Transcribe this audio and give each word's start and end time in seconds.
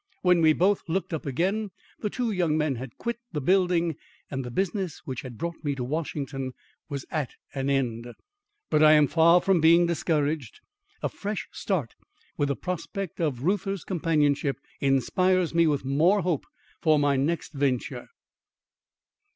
When 0.23 0.41
we 0.41 0.53
both 0.53 0.81
looked 0.89 1.13
up 1.13 1.27
again 1.27 1.69
the 1.99 2.09
two 2.09 2.31
young 2.31 2.57
men 2.57 2.77
had 2.77 2.97
quit 2.97 3.19
the 3.33 3.39
building 3.39 3.97
and 4.31 4.43
the 4.43 4.49
business 4.49 5.01
which 5.05 5.21
had 5.21 5.37
brought 5.37 5.63
me 5.63 5.75
to 5.75 5.83
Washington 5.83 6.53
was 6.89 7.05
at 7.11 7.35
an 7.53 7.69
end. 7.69 8.07
But 8.71 8.81
I 8.81 8.93
am 8.93 9.05
far 9.05 9.41
from 9.41 9.61
being 9.61 9.85
discouraged. 9.85 10.59
A 11.03 11.09
fresh 11.09 11.47
start 11.51 11.93
with 12.35 12.47
the 12.47 12.55
prospect 12.55 13.21
of 13.21 13.43
Reuther's 13.43 13.83
companionship, 13.83 14.57
inspires 14.79 15.53
me 15.53 15.67
with 15.67 15.85
more 15.85 16.21
hope 16.23 16.45
for 16.81 16.97
my 16.97 17.15
next 17.15 17.53
venture. 17.53 18.07